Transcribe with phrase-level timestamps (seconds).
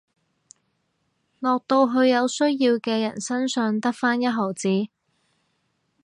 [1.39, 4.87] 落到去有需要嘅人身上得返一毫子